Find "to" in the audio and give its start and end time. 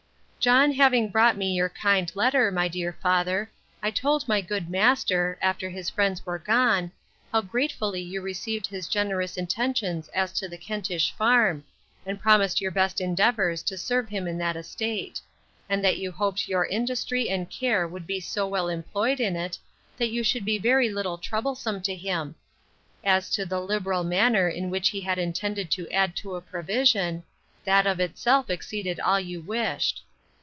10.39-10.47, 13.61-13.77, 21.83-21.93, 23.29-23.45, 25.69-25.87, 26.15-26.33